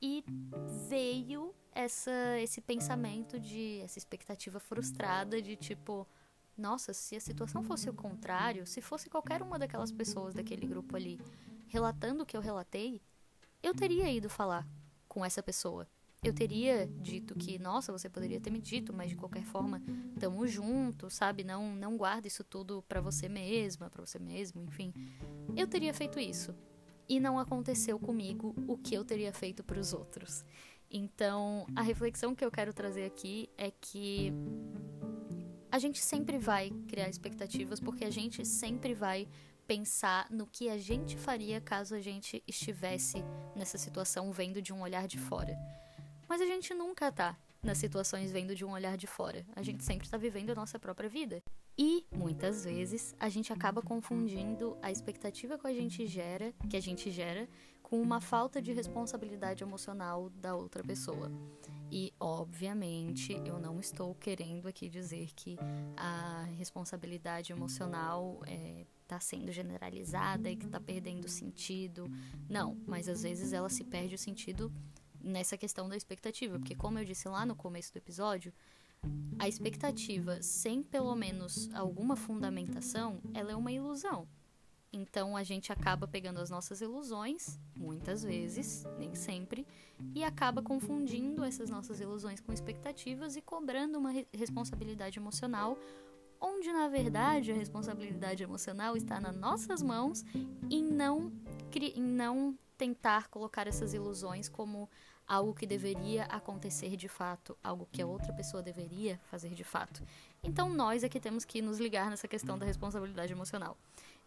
E 0.07 0.23
veio 0.87 1.51
essa, 1.71 2.39
esse 2.39 2.61
pensamento 2.61 3.39
de 3.39 3.79
essa 3.79 3.97
expectativa 3.97 4.59
frustrada 4.59 5.41
de 5.41 5.55
tipo, 5.55 6.07
nossa, 6.55 6.93
se 6.93 7.15
a 7.15 7.19
situação 7.19 7.63
fosse 7.63 7.89
o 7.89 7.93
contrário, 7.93 8.67
se 8.67 8.81
fosse 8.81 9.09
qualquer 9.09 9.41
uma 9.41 9.57
daquelas 9.57 9.91
pessoas 9.91 10.35
daquele 10.35 10.67
grupo 10.67 10.95
ali 10.95 11.19
relatando 11.69 12.21
o 12.21 12.25
que 12.25 12.37
eu 12.37 12.41
relatei, 12.41 13.01
eu 13.63 13.73
teria 13.73 14.07
ido 14.11 14.29
falar 14.29 14.67
com 15.07 15.25
essa 15.25 15.41
pessoa. 15.41 15.87
eu 16.23 16.33
teria 16.33 16.85
dito 17.01 17.33
que, 17.33 17.57
nossa, 17.57 17.91
você 17.91 18.07
poderia 18.07 18.39
ter 18.39 18.51
me 18.51 18.61
dito, 18.61 18.93
mas 18.93 19.09
de 19.09 19.15
qualquer 19.15 19.43
forma, 19.43 19.81
tamo 20.19 20.45
junto, 20.45 21.09
sabe? 21.09 21.43
Não, 21.43 21.75
não 21.75 21.97
guarda 21.97 22.27
isso 22.27 22.43
tudo 22.43 22.83
para 22.87 23.01
você 23.01 23.27
mesma, 23.27 23.89
para 23.89 24.05
você 24.05 24.19
mesmo, 24.19 24.61
enfim. 24.61 24.93
Eu 25.55 25.67
teria 25.67 25.95
feito 25.95 26.19
isso. 26.19 26.53
E 27.07 27.19
não 27.19 27.37
aconteceu 27.37 27.99
comigo 27.99 28.55
o 28.67 28.77
que 28.77 28.95
eu 28.95 29.05
teria 29.05 29.31
feito 29.31 29.63
para 29.63 29.79
os 29.79 29.93
outros. 29.93 30.43
Então, 30.89 31.67
a 31.75 31.81
reflexão 31.81 32.33
que 32.33 32.43
eu 32.43 32.51
quero 32.51 32.73
trazer 32.73 33.05
aqui 33.05 33.49
é 33.57 33.71
que 33.71 34.33
a 35.71 35.79
gente 35.79 35.99
sempre 36.01 36.37
vai 36.37 36.71
criar 36.87 37.09
expectativas 37.09 37.79
porque 37.79 38.05
a 38.05 38.09
gente 38.09 38.45
sempre 38.45 38.93
vai 38.93 39.27
pensar 39.67 40.27
no 40.29 40.47
que 40.47 40.69
a 40.69 40.77
gente 40.77 41.17
faria 41.17 41.59
caso 41.59 41.95
a 41.95 41.99
gente 41.99 42.41
estivesse 42.47 43.17
nessa 43.55 43.77
situação 43.77 44.31
vendo 44.31 44.61
de 44.61 44.71
um 44.71 44.81
olhar 44.81 45.07
de 45.07 45.17
fora. 45.17 45.57
Mas 46.27 46.39
a 46.41 46.45
gente 46.45 46.73
nunca 46.73 47.11
tá 47.11 47.37
nas 47.65 47.77
situações 47.77 48.31
vendo 48.31 48.55
de 48.55 48.63
um 48.63 48.71
olhar 48.71 48.95
de 48.95 49.07
fora. 49.07 49.45
A 49.55 49.61
gente 49.61 49.83
sempre 49.83 50.05
está 50.05 50.17
vivendo 50.17 50.51
a 50.51 50.55
nossa 50.55 50.79
própria 50.79 51.09
vida. 51.09 51.41
E 51.77 52.05
muitas 52.11 52.63
vezes 52.63 53.13
a 53.19 53.27
gente 53.27 53.51
acaba 53.51 53.81
confundindo 53.81 54.77
a 54.81 54.91
expectativa 54.91 55.57
que 55.57 55.67
a 55.67 55.73
gente 55.73 56.05
gera, 56.05 56.53
que 56.69 56.77
a 56.77 56.81
gente 56.81 57.11
gera, 57.11 57.49
com 57.81 58.01
uma 58.01 58.21
falta 58.21 58.61
de 58.61 58.71
responsabilidade 58.71 59.63
emocional 59.63 60.29
da 60.29 60.55
outra 60.55 60.83
pessoa. 60.83 61.31
E 61.91 62.13
obviamente 62.19 63.33
eu 63.45 63.59
não 63.59 63.79
estou 63.79 64.15
querendo 64.15 64.67
aqui 64.67 64.89
dizer 64.89 65.29
que 65.35 65.57
a 65.95 66.47
responsabilidade 66.57 67.51
emocional 67.51 68.39
está 69.03 69.17
é, 69.17 69.19
sendo 69.19 69.51
generalizada 69.51 70.49
e 70.49 70.55
que 70.55 70.65
está 70.65 70.79
perdendo 70.79 71.27
sentido. 71.27 72.09
Não, 72.49 72.77
mas 72.87 73.07
às 73.07 73.21
vezes 73.23 73.53
ela 73.53 73.69
se 73.69 73.83
perde 73.83 74.15
o 74.15 74.17
sentido 74.17 74.71
nessa 75.25 75.57
questão 75.57 75.89
da 75.89 75.97
expectativa, 75.97 76.59
porque 76.59 76.75
como 76.75 76.99
eu 76.99 77.05
disse 77.05 77.27
lá 77.27 77.45
no 77.45 77.55
começo 77.55 77.91
do 77.91 77.97
episódio, 77.97 78.53
a 79.39 79.47
expectativa 79.47 80.41
sem 80.41 80.83
pelo 80.83 81.15
menos 81.15 81.69
alguma 81.73 82.15
fundamentação, 82.15 83.19
ela 83.33 83.51
é 83.51 83.55
uma 83.55 83.71
ilusão. 83.71 84.27
Então 84.93 85.35
a 85.35 85.43
gente 85.43 85.73
acaba 85.73 86.07
pegando 86.07 86.39
as 86.39 86.49
nossas 86.49 86.79
ilusões, 86.79 87.59
muitas 87.75 88.23
vezes, 88.23 88.85
nem 88.97 89.13
sempre, 89.13 89.67
e 90.13 90.23
acaba 90.23 90.61
confundindo 90.61 91.43
essas 91.43 91.69
nossas 91.69 91.99
ilusões 91.99 92.39
com 92.39 92.53
expectativas 92.53 93.35
e 93.35 93.41
cobrando 93.41 93.97
uma 93.97 94.11
re 94.11 94.25
responsabilidade 94.31 95.19
emocional, 95.19 95.77
onde 96.39 96.71
na 96.71 96.87
verdade 96.87 97.51
a 97.51 97.55
responsabilidade 97.55 98.43
emocional 98.43 98.95
está 98.95 99.19
nas 99.19 99.35
nossas 99.35 99.81
mãos 99.81 100.23
em 100.69 100.83
não, 100.83 101.31
em 101.73 102.01
não 102.01 102.57
tentar 102.77 103.27
colocar 103.27 103.67
essas 103.67 103.93
ilusões 103.93 104.47
como 104.47 104.89
algo 105.27 105.53
que 105.53 105.65
deveria 105.65 106.23
acontecer 106.25 106.95
de 106.95 107.07
fato, 107.07 107.57
algo 107.63 107.87
que 107.91 108.01
a 108.01 108.07
outra 108.07 108.33
pessoa 108.33 108.61
deveria 108.61 109.19
fazer 109.29 109.49
de 109.49 109.63
fato. 109.63 110.03
Então 110.43 110.69
nós 110.69 111.03
é 111.03 111.09
que 111.09 111.19
temos 111.19 111.45
que 111.45 111.61
nos 111.61 111.79
ligar 111.79 112.09
nessa 112.09 112.27
questão 112.27 112.57
da 112.57 112.65
responsabilidade 112.65 113.33
emocional. 113.33 113.77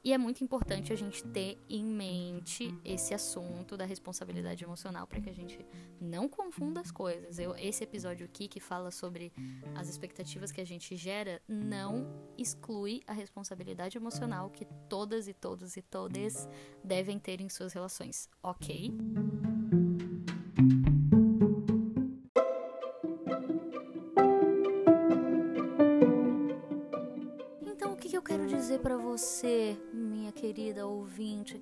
E 0.05 0.13
é 0.13 0.19
muito 0.19 0.45
importante 0.45 0.93
a 0.93 0.97
gente 0.97 1.25
ter 1.25 1.59
em 1.69 1.85
mente 1.85 2.73
esse 2.85 3.13
assunto 3.13 3.77
da 3.77 3.85
responsabilidade 3.85 4.63
emocional 4.63 5.07
para 5.07 5.21
que 5.21 5.29
a 5.29 5.35
gente 5.35 5.59
não 6.01 6.29
confunda 6.29 6.81
as 6.81 6.93
coisas. 6.93 7.39
Eu, 7.39 7.55
esse 7.57 7.83
episódio 7.83 8.25
aqui 8.25 8.47
que 8.47 8.61
fala 8.61 8.93
sobre 8.93 9.33
as 9.75 9.89
expectativas 9.89 10.53
que 10.53 10.61
a 10.61 10.67
gente 10.67 10.97
gera 10.97 11.43
não 11.49 12.07
exclui 12.37 13.03
a 13.09 13.13
responsabilidade 13.13 13.99
emocional 13.99 14.51
que 14.51 14.67
todas 14.89 15.27
e 15.27 15.35
todos 15.35 15.77
e 15.77 15.83
todas 15.83 16.49
devem 16.83 17.19
ter 17.19 17.41
em 17.41 17.49
suas 17.49 17.73
relações, 17.73 18.29
ok? 18.41 18.97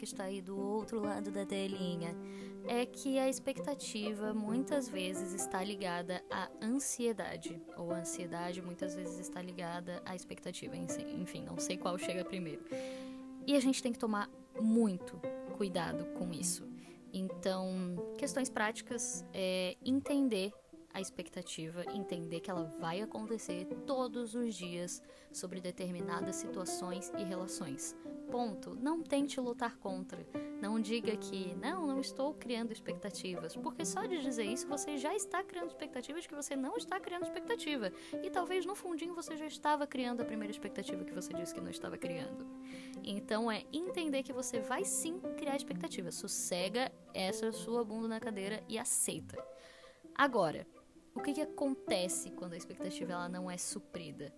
Está 0.07 0.25
aí 0.25 0.41
do 0.41 0.59
outro 0.59 1.01
lado 1.01 1.31
da 1.31 1.45
telinha, 1.45 2.17
é 2.67 2.85
que 2.85 3.19
a 3.19 3.29
expectativa 3.29 4.35
muitas 4.35 4.89
vezes 4.89 5.35
está 5.35 5.63
ligada 5.63 6.23
à 6.31 6.49
ansiedade, 6.61 7.61
ou 7.77 7.93
a 7.93 7.99
ansiedade 7.99 8.61
muitas 8.61 8.95
vezes 8.95 9.19
está 9.19 9.41
ligada 9.41 10.03
à 10.05 10.15
expectativa, 10.15 10.77
enfim, 10.77 11.45
não 11.45 11.59
sei 11.59 11.77
qual 11.77 11.97
chega 11.99 12.25
primeiro. 12.25 12.65
E 13.47 13.55
a 13.55 13.61
gente 13.61 13.83
tem 13.83 13.93
que 13.93 13.99
tomar 13.99 14.29
muito 14.61 15.21
cuidado 15.57 16.05
com 16.19 16.33
isso. 16.33 16.69
Então, 17.13 17.97
questões 18.19 18.51
práticas 18.51 19.25
é 19.33 19.77
entender 19.85 20.53
a 20.97 21.01
expectativa, 21.01 21.85
entender 21.93 22.41
que 22.41 22.51
ela 22.51 22.65
vai 22.81 23.03
acontecer 23.03 23.67
todos 23.87 24.35
os 24.35 24.55
dias 24.55 25.03
sobre 25.31 25.61
determinadas 25.61 26.37
situações 26.37 27.13
e 27.19 27.23
relações. 27.23 27.95
Ponto. 28.31 28.75
Não 28.75 29.03
tente 29.03 29.39
lutar 29.39 29.77
contra. 29.77 30.27
Não 30.59 30.81
diga 30.81 31.15
que 31.15 31.55
não, 31.57 31.87
não 31.87 32.01
estou 32.01 32.33
criando 32.33 32.73
expectativas, 32.73 33.55
porque 33.55 33.85
só 33.85 34.07
de 34.07 34.23
dizer 34.23 34.45
isso 34.45 34.67
você 34.67 34.97
já 34.97 35.15
está 35.15 35.45
criando 35.45 35.69
expectativas 35.69 36.27
que 36.27 36.35
você 36.35 36.57
não 36.57 36.79
está 36.79 36.99
criando 36.99 37.25
expectativa. 37.25 37.93
E 38.23 38.31
talvez 38.31 38.65
no 38.65 38.75
fundinho 38.75 39.15
você 39.15 39.37
já 39.37 39.47
estava 39.47 39.87
criando 39.87 40.23
a 40.23 40.25
primeira 40.25 40.51
expectativa 40.51 41.05
que 41.05 41.13
você 41.13 41.31
disse 41.35 41.53
que 41.53 41.61
não 41.61 41.71
estava 41.71 41.99
criando. 41.99 42.47
Então 43.05 43.53
é 43.53 43.65
entender 43.71 44.23
que 44.23 44.33
você 44.33 44.61
vai 44.61 44.83
sim 44.83 45.21
criar 45.37 45.57
expectativa. 45.57 46.11
Sossega 46.11 46.91
essa 47.13 47.53
sua 47.53 47.85
bunda 47.85 48.09
na 48.09 48.19
cadeira 48.19 48.65
e 48.67 48.79
aceita. 48.79 49.37
Agora, 50.19 50.67
o 51.17 51.21
que, 51.21 51.33
que 51.33 51.41
acontece 51.41 52.31
quando 52.31 52.53
a 52.53 52.57
expectativa 52.57 53.13
ela 53.13 53.29
não 53.29 53.51
é 53.51 53.57
suprida? 53.57 54.33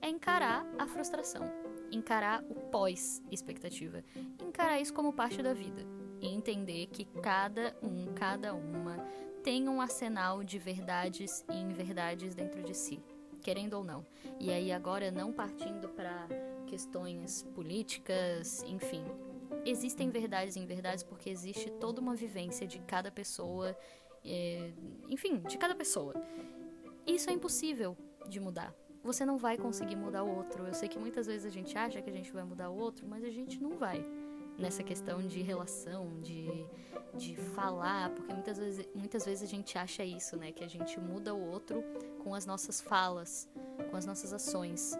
É 0.00 0.08
encarar 0.08 0.66
a 0.78 0.86
frustração, 0.86 1.42
encarar 1.90 2.44
o 2.44 2.54
pós-expectativa, 2.54 4.04
encarar 4.40 4.78
isso 4.80 4.92
como 4.92 5.12
parte 5.12 5.42
da 5.42 5.54
vida 5.54 5.82
e 6.20 6.28
entender 6.28 6.86
que 6.88 7.04
cada 7.04 7.74
um, 7.82 8.12
cada 8.14 8.54
uma 8.54 8.96
tem 9.42 9.68
um 9.68 9.80
arsenal 9.80 10.44
de 10.44 10.58
verdades 10.58 11.44
e 11.50 11.56
inverdades 11.56 12.34
dentro 12.34 12.62
de 12.62 12.74
si, 12.74 13.02
querendo 13.40 13.74
ou 13.74 13.84
não. 13.84 14.06
E 14.38 14.50
aí 14.50 14.70
agora 14.70 15.10
não 15.10 15.32
partindo 15.32 15.88
para 15.88 16.28
questões 16.66 17.42
políticas, 17.54 18.62
enfim, 18.64 19.04
existem 19.64 20.10
verdades 20.10 20.56
e 20.56 20.60
inverdades 20.60 21.02
porque 21.02 21.30
existe 21.30 21.70
toda 21.70 22.00
uma 22.00 22.14
vivência 22.14 22.66
de 22.66 22.78
cada 22.80 23.10
pessoa 23.10 23.76
é, 24.24 24.72
enfim, 25.08 25.38
de 25.40 25.58
cada 25.58 25.74
pessoa. 25.74 26.14
Isso 27.06 27.28
é 27.30 27.32
impossível 27.32 27.96
de 28.28 28.38
mudar. 28.40 28.74
Você 29.02 29.26
não 29.26 29.36
vai 29.36 29.58
conseguir 29.58 29.96
mudar 29.96 30.22
o 30.22 30.36
outro. 30.36 30.66
Eu 30.66 30.74
sei 30.74 30.88
que 30.88 30.98
muitas 30.98 31.26
vezes 31.26 31.44
a 31.44 31.50
gente 31.50 31.76
acha 31.76 32.00
que 32.00 32.08
a 32.08 32.12
gente 32.12 32.32
vai 32.32 32.44
mudar 32.44 32.70
o 32.70 32.76
outro, 32.76 33.06
mas 33.06 33.24
a 33.24 33.30
gente 33.30 33.60
não 33.60 33.76
vai. 33.76 34.04
Nessa 34.56 34.82
questão 34.82 35.26
de 35.26 35.42
relação, 35.42 36.20
de, 36.20 36.46
de 37.14 37.34
falar, 37.34 38.10
porque 38.10 38.32
muitas 38.32 38.58
vezes, 38.58 38.88
muitas 38.94 39.24
vezes 39.24 39.42
a 39.42 39.46
gente 39.46 39.76
acha 39.76 40.04
isso, 40.04 40.36
né? 40.36 40.52
Que 40.52 40.62
a 40.62 40.68
gente 40.68 41.00
muda 41.00 41.34
o 41.34 41.40
outro 41.40 41.82
com 42.22 42.34
as 42.34 42.46
nossas 42.46 42.80
falas, 42.80 43.48
com 43.90 43.96
as 43.96 44.06
nossas 44.06 44.32
ações. 44.32 44.96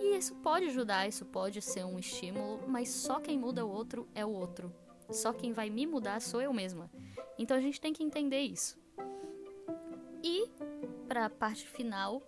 E 0.00 0.16
isso 0.16 0.34
pode 0.36 0.66
ajudar, 0.66 1.08
isso 1.08 1.24
pode 1.24 1.62
ser 1.62 1.84
um 1.84 1.98
estímulo, 1.98 2.68
mas 2.68 2.90
só 2.90 3.20
quem 3.20 3.38
muda 3.38 3.64
o 3.64 3.70
outro 3.70 4.06
é 4.14 4.24
o 4.24 4.30
outro. 4.30 4.70
Só 5.10 5.32
quem 5.32 5.52
vai 5.52 5.70
me 5.70 5.86
mudar 5.86 6.20
sou 6.20 6.42
eu 6.42 6.52
mesma. 6.52 6.90
Então 7.38 7.56
a 7.56 7.60
gente 7.60 7.80
tem 7.80 7.92
que 7.92 8.02
entender 8.02 8.40
isso. 8.40 8.78
E 10.22 10.48
para 11.08 11.26
a 11.26 11.30
parte 11.30 11.66
final 11.66 12.22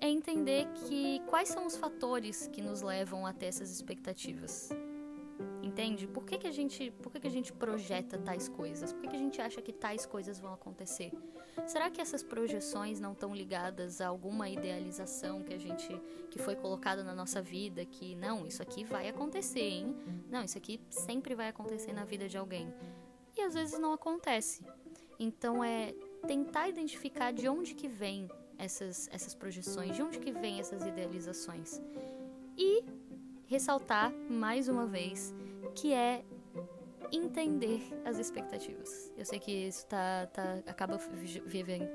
é 0.00 0.08
entender 0.08 0.66
que 0.74 1.20
quais 1.26 1.48
são 1.48 1.66
os 1.66 1.76
fatores 1.76 2.46
que 2.48 2.60
nos 2.60 2.82
levam 2.82 3.26
até 3.26 3.46
essas 3.46 3.70
expectativas. 3.70 4.70
Entende? 5.62 6.06
Por 6.06 6.24
que, 6.24 6.38
que, 6.38 6.46
a, 6.46 6.50
gente, 6.50 6.90
por 7.02 7.12
que, 7.12 7.20
que 7.20 7.26
a 7.26 7.30
gente 7.30 7.52
projeta 7.52 8.18
tais 8.18 8.48
coisas? 8.48 8.92
Por 8.92 9.02
que, 9.02 9.08
que 9.08 9.16
a 9.16 9.18
gente 9.18 9.40
acha 9.40 9.60
que 9.60 9.72
tais 9.72 10.06
coisas 10.06 10.38
vão 10.38 10.52
acontecer? 10.52 11.12
Será 11.66 11.90
que 11.90 12.00
essas 12.00 12.22
projeções 12.22 13.00
não 13.00 13.12
estão 13.12 13.34
ligadas 13.34 14.00
a 14.00 14.08
alguma 14.08 14.48
idealização 14.48 15.42
que 15.42 15.52
a 15.52 15.58
gente 15.58 15.88
que 16.30 16.38
foi 16.38 16.56
colocada 16.56 17.02
na 17.02 17.14
nossa 17.14 17.42
vida 17.42 17.84
que 17.84 18.14
não, 18.14 18.46
isso 18.46 18.62
aqui 18.62 18.84
vai 18.84 19.08
acontecer, 19.08 19.60
hein? 19.60 19.96
Não, 20.30 20.44
isso 20.44 20.56
aqui 20.56 20.80
sempre 20.88 21.34
vai 21.34 21.48
acontecer 21.48 21.92
na 21.92 22.04
vida 22.04 22.28
de 22.28 22.38
alguém 22.38 22.72
e 23.38 23.42
às 23.42 23.54
vezes 23.54 23.78
não 23.78 23.92
acontece. 23.92 24.64
Então 25.18 25.62
é 25.62 25.94
tentar 26.26 26.68
identificar 26.68 27.32
de 27.32 27.48
onde 27.48 27.74
que 27.74 27.88
vem 27.88 28.28
essas, 28.58 29.08
essas 29.12 29.34
projeções, 29.34 29.94
de 29.94 30.02
onde 30.02 30.18
que 30.18 30.32
vem 30.32 30.58
essas 30.58 30.84
idealizações. 30.84 31.80
E 32.56 32.84
ressaltar 33.46 34.12
mais 34.28 34.68
uma 34.68 34.86
vez 34.86 35.34
que 35.74 35.92
é 35.92 36.24
entender 37.10 37.82
as 38.04 38.18
expectativas. 38.18 39.10
Eu 39.16 39.24
sei 39.24 39.38
que 39.38 39.50
isso 39.50 39.86
tá, 39.86 40.26
tá 40.26 40.58
acaba 40.66 40.98
vivendo 41.46 41.88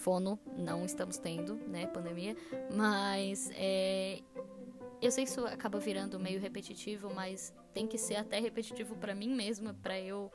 fono, 0.00 0.38
não 0.56 0.84
estamos 0.84 1.18
tendo, 1.18 1.56
né, 1.68 1.86
pandemia, 1.86 2.34
mas 2.74 3.50
é, 3.54 4.20
eu 5.02 5.10
sei 5.10 5.24
que 5.24 5.30
isso 5.30 5.44
acaba 5.46 5.78
virando 5.78 6.20
meio 6.20 6.40
repetitivo, 6.40 7.12
mas 7.14 7.54
tem 7.72 7.86
que 7.86 7.96
ser 7.96 8.16
até 8.16 8.38
repetitivo 8.38 8.94
para 8.96 9.14
mim 9.14 9.34
mesma, 9.34 9.74
para 9.82 9.98
eu 9.98 10.30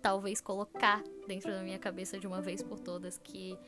talvez 0.00 0.40
colocar 0.40 1.02
dentro 1.26 1.50
da 1.50 1.62
minha 1.62 1.78
cabeça 1.78 2.18
de 2.18 2.26
uma 2.26 2.40
vez 2.40 2.62
por 2.62 2.78
todas 2.78 3.18
que 3.18 3.58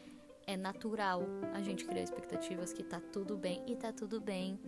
é 0.47 0.56
natural 0.56 1.23
a 1.52 1.61
gente 1.61 1.85
criar 1.85 2.02
expectativas 2.02 2.73
que 2.73 2.82
tá 2.82 3.00
tudo 3.12 3.37
bem 3.37 3.62
e 3.66 3.76
tá 3.76 3.92
tudo 3.92 4.20
bem, 4.20 4.59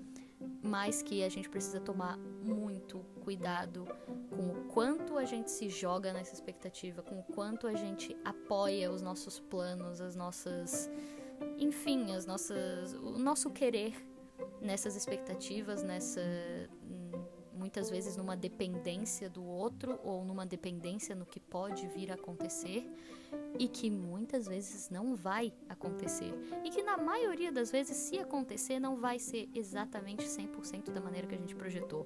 mas 0.62 1.02
que 1.02 1.24
a 1.24 1.28
gente 1.28 1.48
precisa 1.48 1.80
tomar 1.80 2.18
muito 2.18 2.98
cuidado 3.24 3.86
com 4.30 4.48
o 4.48 4.64
quanto 4.64 5.16
a 5.16 5.24
gente 5.24 5.50
se 5.50 5.68
joga 5.68 6.12
nessa 6.12 6.34
expectativa, 6.34 7.02
com 7.02 7.20
o 7.20 7.22
quanto 7.22 7.66
a 7.66 7.74
gente 7.74 8.16
apoia 8.24 8.90
os 8.90 9.00
nossos 9.00 9.40
planos, 9.40 10.00
as 10.00 10.14
nossas, 10.14 10.90
enfim, 11.58 12.14
as 12.14 12.26
nossas, 12.26 12.92
o 12.94 13.18
nosso 13.18 13.50
querer 13.50 13.94
nessas 14.60 14.96
expectativas, 14.96 15.82
nessa 15.82 16.20
muitas 17.62 17.88
vezes 17.88 18.16
numa 18.16 18.36
dependência 18.36 19.30
do 19.30 19.44
outro 19.44 20.00
ou 20.02 20.24
numa 20.24 20.44
dependência 20.44 21.14
no 21.14 21.24
que 21.24 21.38
pode 21.38 21.86
vir 21.86 22.10
a 22.10 22.14
acontecer 22.14 22.84
e 23.56 23.68
que 23.68 23.88
muitas 23.88 24.46
vezes 24.46 24.90
não 24.90 25.14
vai 25.14 25.52
acontecer. 25.68 26.34
E 26.64 26.70
que 26.70 26.82
na 26.82 26.96
maioria 26.96 27.52
das 27.52 27.70
vezes, 27.70 27.96
se 27.96 28.18
acontecer, 28.18 28.80
não 28.80 28.96
vai 28.96 29.18
ser 29.18 29.48
exatamente 29.54 30.24
100% 30.24 30.90
da 30.90 31.00
maneira 31.00 31.28
que 31.28 31.36
a 31.36 31.38
gente 31.38 31.54
projetou. 31.54 32.04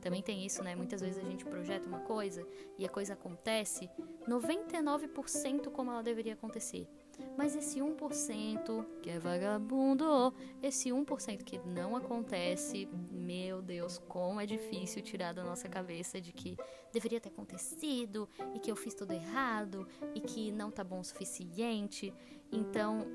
Também 0.00 0.22
tem 0.22 0.44
isso, 0.44 0.62
né? 0.62 0.74
Muitas 0.74 1.00
vezes 1.00 1.18
a 1.18 1.28
gente 1.28 1.44
projeta 1.44 1.88
uma 1.88 2.00
coisa 2.00 2.46
e 2.78 2.84
a 2.84 2.88
coisa 2.88 3.14
acontece 3.14 3.90
99% 4.28 5.70
como 5.70 5.90
ela 5.90 6.02
deveria 6.02 6.34
acontecer. 6.34 6.86
Mas 7.36 7.56
esse 7.56 7.80
1% 7.80 8.84
que 9.02 9.10
é 9.10 9.18
vagabundo, 9.18 10.34
esse 10.62 10.90
1% 10.90 11.42
que 11.42 11.58
não 11.58 11.96
acontece, 11.96 12.88
meu 13.10 13.62
Deus, 13.62 13.98
como 14.08 14.40
é 14.40 14.46
difícil 14.46 15.02
tirar 15.02 15.32
da 15.32 15.44
nossa 15.44 15.68
cabeça 15.68 16.20
de 16.20 16.32
que 16.32 16.56
deveria 16.92 17.20
ter 17.20 17.28
acontecido 17.28 18.28
e 18.54 18.58
que 18.58 18.70
eu 18.70 18.76
fiz 18.76 18.94
tudo 18.94 19.12
errado 19.12 19.86
e 20.14 20.20
que 20.20 20.52
não 20.52 20.70
tá 20.70 20.84
bom 20.84 21.00
o 21.00 21.04
suficiente. 21.04 22.12
Então, 22.52 23.06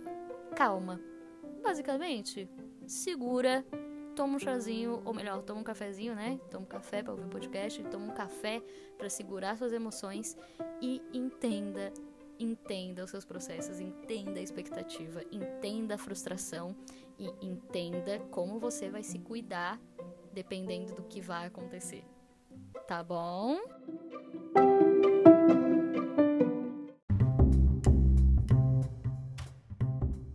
calma. 0.56 1.00
Basicamente, 1.62 2.50
segura, 2.88 3.66
toma 4.16 4.38
um 4.38 4.40
chazinho, 4.40 5.02
ou 5.04 5.14
melhor, 5.14 5.42
toma 5.44 5.60
um 5.60 5.64
cafezinho, 5.64 6.16
né? 6.16 6.40
Toma 6.50 6.64
um 6.64 6.68
café 6.68 7.04
para 7.04 7.12
ouvir 7.12 7.26
o 7.26 7.30
podcast, 7.30 7.84
toma 7.86 8.06
um 8.06 8.16
café 8.16 8.62
para 8.98 9.10
segurar 9.10 9.58
suas 9.58 9.74
emoções 9.74 10.38
e 10.82 11.02
entenda 11.14 11.92
entenda 12.40 13.04
os 13.04 13.10
seus 13.10 13.26
processos, 13.26 13.80
entenda 13.80 14.40
a 14.40 14.44
expectativa, 14.44 15.24
entenda 15.32 15.96
a 15.96 15.98
frustração 15.98 16.76
e 17.18 17.28
entenda 17.46 18.20
como 18.32 18.60
você 18.60 18.90
vai 18.90 19.04
se 19.04 19.20
cuidar 19.20 19.80
dependendo 20.34 20.94
do 20.94 21.04
que 21.04 21.22
vai 21.22 21.48
acontecer. 21.48 22.04
Tá 22.88 23.04
bom? 23.04 23.58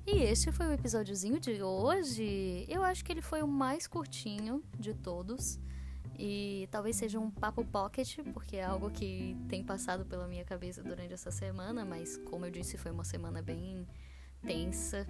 E 0.07 0.23
este 0.23 0.51
foi 0.51 0.67
o 0.67 0.73
episódiozinho 0.73 1.39
de 1.39 1.63
hoje. 1.63 2.67
Eu 2.69 2.83
acho 2.83 3.05
que 3.05 3.13
ele 3.13 3.23
foi 3.23 3.43
o 3.43 3.49
mais 3.49 3.87
curtinho 3.87 4.63
de 4.79 4.95
todos. 4.95 5.61
E 6.23 6.69
talvez 6.71 6.97
seja 6.97 7.19
um 7.19 7.31
papo 7.31 7.65
pocket, 7.65 8.19
porque 8.35 8.57
é 8.57 8.63
algo 8.63 8.91
que 8.91 9.35
tem 9.49 9.65
passado 9.65 10.05
pela 10.05 10.29
minha 10.29 10.45
cabeça 10.45 10.83
durante 10.83 11.15
essa 11.15 11.31
semana, 11.31 11.83
mas 11.83 12.19
como 12.19 12.45
eu 12.45 12.51
disse, 12.51 12.77
foi 12.77 12.91
uma 12.91 13.05
semana 13.05 13.41
bem 13.41 13.87
tensa. 14.43 15.07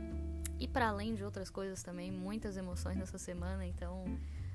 E 0.57 0.69
para 0.69 0.87
além 0.89 1.17
de 1.17 1.25
outras 1.25 1.51
coisas 1.51 1.83
também, 1.83 2.13
muitas 2.13 2.57
emoções 2.57 2.97
nessa 2.97 3.19
semana, 3.19 3.67
então 3.67 4.05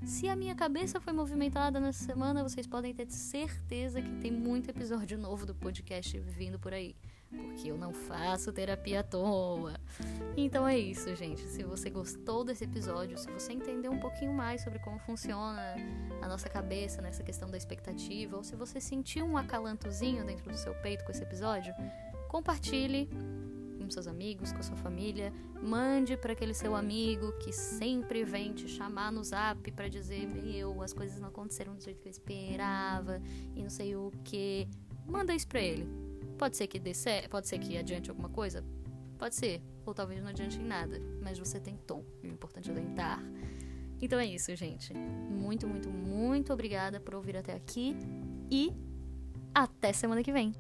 se 0.06 0.30
a 0.30 0.36
minha 0.36 0.56
cabeça 0.56 1.02
foi 1.02 1.12
movimentada 1.12 1.78
nessa 1.78 2.06
semana, 2.06 2.42
vocês 2.42 2.66
podem 2.66 2.94
ter 2.94 3.12
certeza 3.12 4.02
que 4.02 4.16
tem 4.22 4.32
muito 4.32 4.70
episódio 4.70 5.18
novo 5.18 5.46
do 5.46 5.54
podcast 5.54 6.18
vindo 6.20 6.58
por 6.58 6.74
aí 6.74 6.96
porque 7.36 7.72
eu 7.72 7.78
não 7.78 7.94
faço 7.94 8.52
terapia 8.52 9.00
à 9.00 9.04
toa. 9.04 9.74
Então 10.36 10.68
é 10.68 10.78
isso, 10.78 11.14
gente. 11.16 11.42
Se 11.42 11.64
você 11.64 11.90
gostou 11.90 12.44
desse 12.44 12.64
episódio, 12.64 13.18
se 13.18 13.30
você 13.32 13.54
entendeu 13.54 13.92
um 13.92 14.00
pouquinho 14.00 14.34
mais 14.34 14.62
sobre 14.62 14.80
como 14.80 15.00
funciona 15.00 15.76
a 16.22 16.28
nossa 16.28 16.50
cabeça 16.50 17.02
nessa 17.02 17.24
questão 17.24 17.50
da 17.50 17.58
expectativa, 17.58 18.38
ou 18.38 18.44
se 18.44 18.56
você 18.56 18.82
sentiu 18.82 19.26
um 19.26 19.38
acalantozinho 19.38 20.26
dentro 20.26 20.50
do 20.52 20.58
seu 20.58 20.74
peito 20.76 21.04
com 21.06 21.12
esse 21.12 21.24
episódio, 21.24 21.74
compartilhe 22.28 23.10
com 23.86 23.90
seus 23.92 24.08
amigos, 24.08 24.52
com 24.52 24.64
sua 24.64 24.76
família, 24.76 25.32
mande 25.62 26.18
para 26.18 26.34
aquele 26.34 26.54
seu 26.54 26.76
amigo 26.76 27.32
que 27.34 27.54
sempre 27.54 28.24
vem 28.24 28.52
te 28.52 28.68
chamar 28.68 29.12
no 29.12 29.24
zap 29.24 29.72
para 29.72 29.88
dizer: 29.88 30.28
Meu, 30.28 30.82
as 30.82 30.92
coisas 30.92 31.20
não 31.20 31.30
aconteceram 31.30 31.76
do 31.76 31.84
jeito 31.84 32.02
que 32.02 32.08
eu 32.08 32.12
esperava 32.12 33.22
e 33.56 33.62
não 33.62 33.70
sei 33.70 33.96
o 33.96 34.12
que. 34.24 34.68
Manda 35.08 35.36
isso 35.36 35.48
pra 35.48 35.62
ele 35.62 36.05
Pode 36.38 36.58
ser 36.58 36.68
que 36.68 36.80
dê 36.80 36.94
certo, 36.94 37.30
pode 37.30 37.48
ser 37.48 37.60
que 37.60 37.78
adiante 37.78 38.10
alguma 38.10 38.30
coisa? 38.30 38.64
Pode 39.18 39.36
ser, 39.36 39.62
ou 39.86 39.94
talvez 39.94 40.22
não 40.22 40.30
adiante 40.30 40.60
em 40.60 40.64
nada, 40.64 41.00
mas 41.22 41.40
você 41.40 41.60
tentou. 41.60 42.06
O 42.24 42.28
importante 42.28 42.70
é 42.70 42.74
tentar. 42.74 43.24
Então 44.02 44.20
é 44.20 44.26
isso, 44.26 44.54
gente. 44.56 44.94
Muito, 44.94 45.68
muito, 45.68 45.90
muito 45.90 46.52
obrigada 46.52 47.00
por 47.00 47.16
ouvir 47.16 47.38
até 47.38 47.54
aqui 47.54 47.96
e 48.52 48.74
até 49.54 49.94
semana 49.94 50.22
que 50.22 50.34
vem. 50.34 50.54